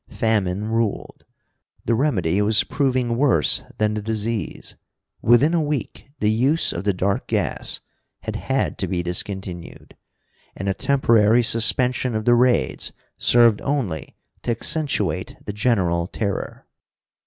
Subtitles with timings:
[0.09, 1.25] Famine ruled.
[1.85, 4.75] The remedy was proving worse than the disease.
[5.21, 7.81] Within a week the use of the dark gas
[8.21, 9.95] had had to be discontinued.
[10.57, 16.65] And a temporary suspension of the raids served only to accentuate the general terror.